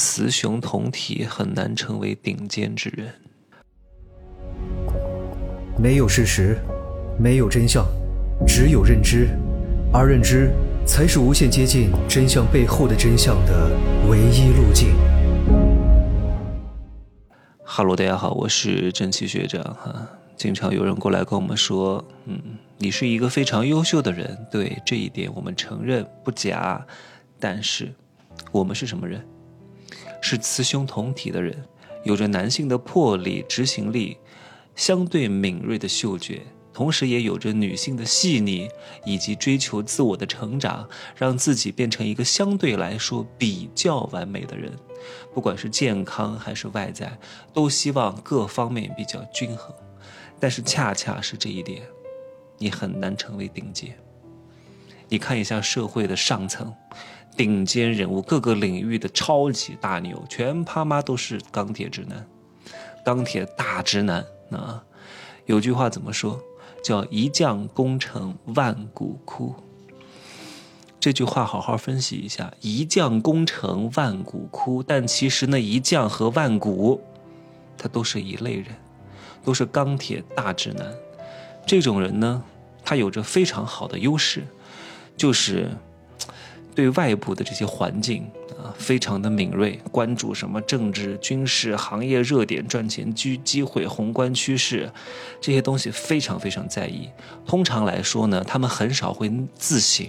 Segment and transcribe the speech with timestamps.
[0.00, 3.12] 雌雄同体，很难成为顶尖之人。
[5.76, 6.56] 没有事实，
[7.18, 7.84] 没有真相，
[8.46, 9.28] 只有认知，
[9.92, 10.52] 而认知
[10.86, 13.76] 才是无限接近真相背后的真相的
[14.08, 14.94] 唯一路径。
[17.64, 20.10] 哈喽，大家好，我是正气学长哈。
[20.36, 22.40] 经常有人过来跟我们说，嗯，
[22.76, 26.86] 你是一个非常优秀的人，对这一点我们承认不假。
[27.40, 27.92] 但是，
[28.52, 29.26] 我们是什么人？
[30.20, 31.64] 是雌雄同体的人，
[32.04, 34.18] 有着男性的魄力、执行力，
[34.74, 38.68] 相对敏锐的嗅觉，同时也有着女性的细腻
[39.04, 44.72] 以及追求自我的成长，让自己变成一个相对来说比较完美的人。
[45.32, 47.18] 不管是健康还是外在，
[47.52, 49.74] 都希望各方面比较均衡。
[50.40, 51.82] 但是恰恰是这一点，
[52.58, 53.96] 你很难成为顶尖。
[55.08, 56.74] 你看一下社会的上层。
[57.38, 62.26] 顶尖人物，各个领域的超级大牛，全他妈都是钢铁直男，
[63.04, 64.82] 钢铁大直男啊！
[65.46, 66.40] 有句话怎么说？
[66.82, 69.54] 叫“一将功成万骨枯”。
[70.98, 77.00] 这句话好好分析一下，“一将功成万骨枯”，但其实那一将和万骨，
[77.76, 78.66] 他都是一类人，
[79.44, 80.92] 都是钢铁大直男。
[81.64, 82.42] 这种人呢，
[82.84, 84.44] 他有着非常好的优势，
[85.16, 85.70] 就是。
[86.78, 94.88] 对外部的这些环境啊，非常的敏锐，关注什么政治、军事、行业热点、赚钱机机会、宏观趋势，
[95.40, 97.08] 这些东西非常非常在意。
[97.44, 100.06] 通常来说呢，他们很少会自省，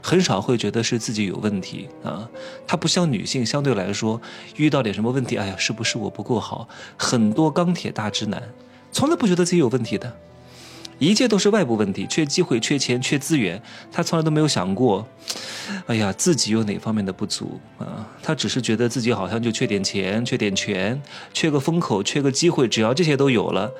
[0.00, 2.26] 很少会觉得是自己有问题啊。
[2.66, 4.18] 他不像女性，相对来说
[4.56, 6.66] 遇到点什么问题，哎呀，是不是我不够好？
[6.96, 8.42] 很多钢铁大直男
[8.90, 10.10] 从来不觉得自己有问题的。
[10.98, 15.08] 一切都是外部问题，缺机会、缺钱、缺资源，他从来都没有想过，
[15.86, 18.08] 哎呀，自己有哪方面的不足啊？
[18.22, 21.00] 他只是觉得自己好像就缺点钱、缺点权、
[21.32, 23.70] 缺个风口、缺个机会，只要这些都有了，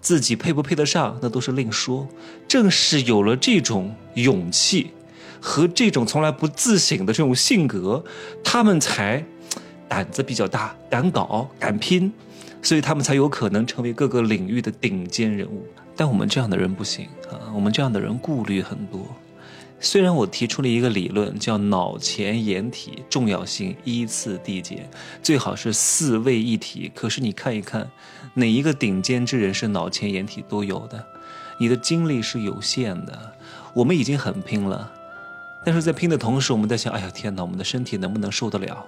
[0.00, 2.08] 自己配不配得上，那都是另说。
[2.48, 4.90] 正是有了这种勇气
[5.40, 8.04] 和这种从来不自省的这种性格，
[8.42, 9.24] 他们才
[9.88, 12.12] 胆子比较大，敢搞、敢拼，
[12.62, 15.66] 所以他们才有可能成为各个领域的顶尖人物。
[15.96, 17.52] 但我们这样的人不行啊！
[17.54, 19.06] 我们这样的人顾虑很多。
[19.82, 24.88] 虽然我提出了一个理论，叫脑前眼体重要性依次递减，
[25.22, 26.92] 最好是四位一体。
[26.94, 27.90] 可是你看一看，
[28.34, 31.02] 哪一个顶尖之人是脑前眼体都有的？
[31.58, 33.32] 你的精力是有限的。
[33.72, 34.92] 我们已经很拼了，
[35.64, 38.84] 但是在拼的同时，我们在想：哎呀，天哪，我们的身体能不能受得了？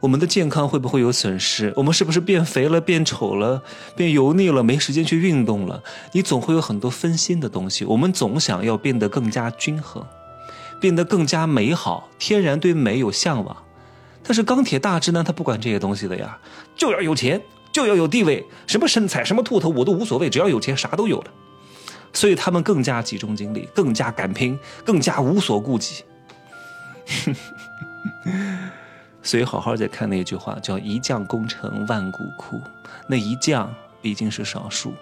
[0.00, 1.72] 我们的健康会不会有损失？
[1.76, 3.62] 我们是不是变肥了、变丑了、
[3.94, 4.62] 变油腻了？
[4.62, 5.82] 没时间去运动了？
[6.12, 7.84] 你总会有很多分心的东西。
[7.84, 10.02] 我们总想要变得更加均衡，
[10.80, 12.08] 变得更加美好。
[12.18, 13.54] 天然对美有向往，
[14.22, 16.38] 但是钢铁大直男他不管这些东西的呀，
[16.74, 17.40] 就要有钱，
[17.70, 21.26] 就要有地位，什么身材、什么秃头我都无所谓，只要有钱啥都有了。
[22.14, 26.02] 所以他们更加集中精力，更加敢拼，更加无所顾忌。
[29.22, 32.60] 所以，好好再看那句话，叫“一将功成万骨枯”。
[33.06, 34.92] 那一将毕竟是少数，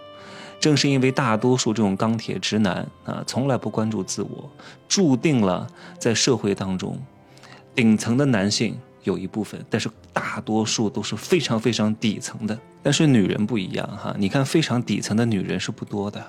[0.58, 4.50] 正是因为大多数这种钢铁直男啊，从来不关注自我，
[4.88, 5.66] 注定了
[5.98, 7.00] 在社会当中，
[7.74, 12.58] 顶层的男性有一部分，但是大多数都是非常非常底层的。
[12.82, 16.24] 但是女人不一样哈，你看非常底层的女人是不多的。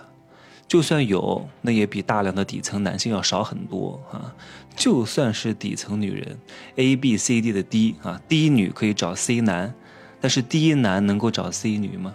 [0.69, 4.35] 就算有，那也比大量的底层男性要少很多啊！
[4.75, 6.37] 就算是底层女人
[6.75, 9.73] ，A、B、C、D 的 D 啊，D 女可以找 C 男，
[10.21, 12.13] 但是 D 男能够找 C 女吗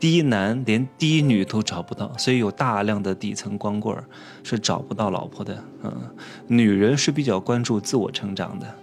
[0.00, 3.94] ？D 男连 D 女都找不到，所以有大量的底层光棍
[4.42, 5.62] 是找不到老婆的。
[5.82, 5.92] 嗯，
[6.46, 8.74] 女人是比较关注自我成长的，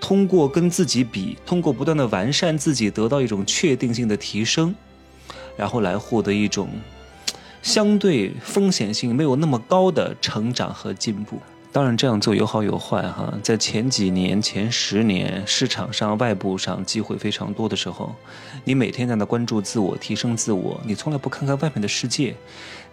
[0.00, 4.72] 通过跟自己比，通过不断的完善自己，得到一种确定性的提升，
[5.56, 6.68] 然后来获得一种。
[7.64, 11.40] 相对风险性没有那么高的成长和进步，
[11.72, 13.32] 当然这样做有好有坏哈。
[13.42, 18.14] 在前几年、前十年市场上、外部上机会非常多的时候，
[18.64, 22.36] 你每天在那关注自我、提升自我，你从来不看看外面的世界。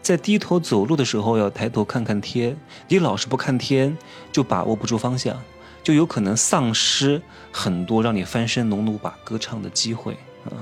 [0.01, 2.55] 在低头走路的时候要抬头看看天，
[2.87, 3.95] 你老是不看天，
[4.31, 5.37] 就把握不住方向，
[5.83, 7.21] 就有可能丧失
[7.51, 10.13] 很多让你翻身农奴把歌唱的机会
[10.45, 10.55] 啊。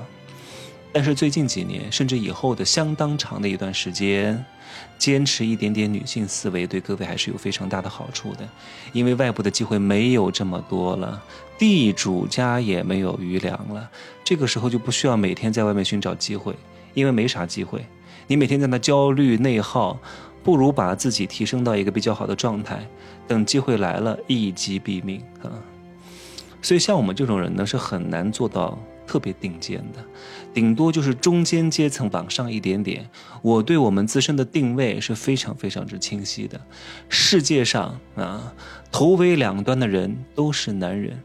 [0.91, 4.43] 但是最近几年，甚至以后的相当长的一段时间，
[4.97, 8.39] 坚持一点点女性思维，对各位还是有非常大的好处的。
[8.91, 11.21] 因为外部的机会没有这么多了，
[11.59, 13.87] 地主家也没有余粮了，
[14.23, 16.55] 这个时候就不需要每天在外面寻找机会，
[16.95, 17.85] 因为没啥机会。
[18.25, 19.99] 你每天在那焦虑内耗，
[20.43, 22.79] 不如把自己提升到一个比较好的状态，
[23.27, 25.53] 等机会来了，一击毙命啊！
[26.61, 28.77] 所以像我们这种人呢，是很难做到
[29.09, 30.05] 特别顶尖的，
[30.53, 33.09] 顶多就是中间阶层往上一点点。
[33.41, 36.61] 我对我们自身的定位是非常非常之清晰的。
[37.09, 38.53] 世界上啊，
[38.91, 41.23] 头尾两端的人都是男人，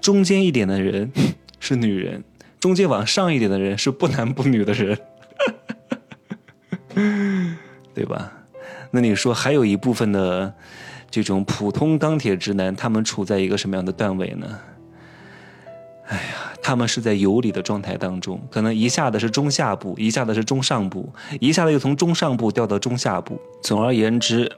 [0.00, 1.10] 中间一点的人
[1.58, 2.22] 是女人，
[2.60, 4.96] 中间往上一点的人是不男不女的人，
[7.92, 8.32] 对吧？
[8.92, 10.54] 那你说还有一部分的。
[11.08, 14.58] 这种普通钢铁直男，他们处在一个什么样的段位呢？
[16.08, 21.08] 哎呀，他们是在游离的状态当中，可能一下子是中下部，一下子是中上部，
[21.38, 23.40] 一下子又从中上部掉到中下部。
[23.62, 24.50] 总而言之，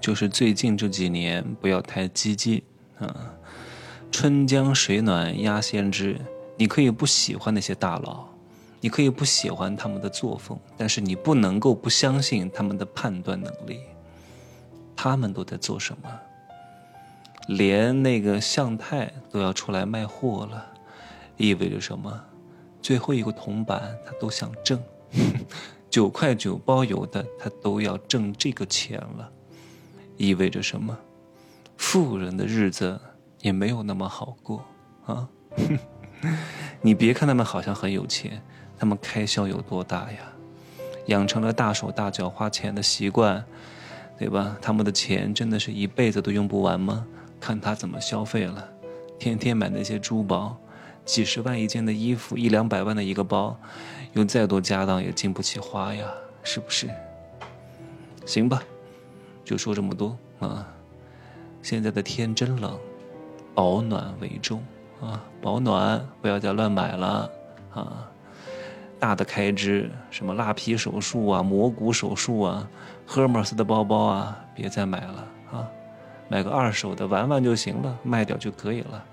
[0.00, 2.60] 就是最近这几年不要太激进
[2.98, 3.14] 啊。
[4.10, 6.20] 春江水暖鸭先知，
[6.56, 8.26] 你可以不喜欢那些大佬，
[8.80, 13.78] 你可以不喜欢他们的作风，但是你不能够不相信他们的判断能力。
[14.96, 16.10] 他们都在做什么？
[17.46, 20.66] 连那个向太都要出来卖货了，
[21.36, 22.22] 意味着什么？
[22.82, 24.82] 最后一个铜板他都想挣，
[25.88, 29.30] 九块九包邮的他都要挣这个钱了，
[30.16, 30.96] 意味着什么？
[31.76, 33.00] 富人的日子
[33.40, 34.64] 也没有那么好过
[35.06, 35.28] 啊！
[36.82, 38.42] 你别看他们好像很有钱，
[38.78, 40.18] 他们开销有多大呀？
[41.06, 43.44] 养成了大手大脚花钱的习惯。
[44.16, 44.56] 对吧？
[44.62, 47.04] 他们的钱真的是一辈子都用不完吗？
[47.40, 48.68] 看他怎么消费了，
[49.18, 50.56] 天天买那些珠宝，
[51.04, 53.56] 几十万一件的衣服，一两百万的一个包，
[54.12, 56.06] 有再多家当也经不起花呀，
[56.42, 56.88] 是不是？
[58.24, 58.62] 行吧，
[59.44, 60.66] 就说这么多啊。
[61.62, 62.78] 现在的天真冷，
[63.54, 64.62] 保暖为重
[65.00, 67.30] 啊，保暖，不要再乱买了
[67.74, 68.10] 啊。
[68.98, 72.66] 大的开支，什么蜡皮手术啊、磨骨手术啊、
[73.06, 75.68] Hermes 的包包啊，别再买了啊，
[76.28, 79.04] 买个二手的玩玩就行了，卖掉就可以了。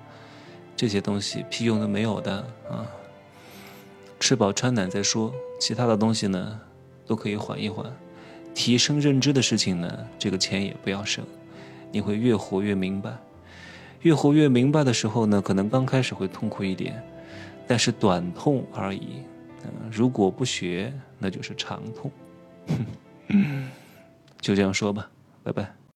[0.81, 2.37] 这些东西屁用都没有的
[2.67, 2.81] 啊。
[4.19, 6.59] 吃饱穿暖再说，其他的东西呢，
[7.05, 7.85] 都可以缓一缓。
[8.55, 11.23] 提升认知的事情呢，这个钱也不要省，
[11.91, 13.15] 你会越活越明白。
[13.99, 16.99] 越活越明白的时候呢，可能刚开始会痛苦一点，
[17.67, 19.21] 但是短痛而已。
[19.63, 22.11] 嗯如果不学，那就是长痛。
[24.41, 25.11] 就这样说吧，
[25.43, 25.75] 拜拜。